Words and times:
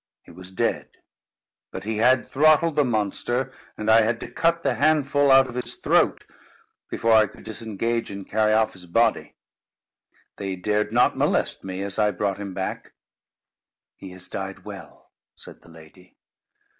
He 0.23 0.31
was 0.31 0.51
dead. 0.51 0.89
But 1.71 1.83
he 1.83 1.97
had 1.97 2.25
throttled 2.25 2.75
the 2.75 2.83
monster, 2.83 3.51
and 3.77 3.87
I 3.87 4.01
had 4.01 4.19
to 4.21 4.31
cut 4.31 4.63
the 4.63 4.73
handful 4.73 5.29
out 5.31 5.47
of 5.47 5.55
its 5.55 5.75
throat, 5.75 6.25
before 6.89 7.11
I 7.11 7.27
could 7.27 7.43
disengage 7.43 8.09
and 8.09 8.27
carry 8.27 8.51
off 8.51 8.73
his 8.73 8.87
body. 8.87 9.35
They 10.37 10.55
dared 10.55 10.91
not 10.91 11.15
molest 11.15 11.63
me 11.63 11.83
as 11.83 11.99
I 11.99 12.09
brought 12.09 12.39
him 12.39 12.55
back." 12.55 12.93
"He 13.95 14.09
has 14.09 14.27
died 14.27 14.65
well," 14.65 15.11
said 15.35 15.61
the 15.61 15.69
lady. 15.69 16.17